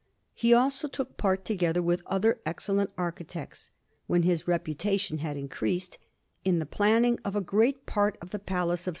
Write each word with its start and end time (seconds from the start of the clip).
He 0.33 0.51
also 0.51 0.87
took 0.87 1.15
part, 1.17 1.45
together 1.45 1.79
with 1.79 2.01
other 2.07 2.39
excellent 2.43 2.89
architects, 2.97 3.69
when 4.07 4.23
his 4.23 4.47
reputation 4.47 5.19
had 5.19 5.37
increased, 5.37 5.99
in 6.43 6.57
the 6.57 6.65
planning 6.65 7.19
of 7.23 7.35
a 7.35 7.39
great 7.39 7.85
part 7.85 8.17
of 8.19 8.31
the 8.31 8.39
Palace 8.39 8.87
of 8.87 8.89
S. 8.89 8.89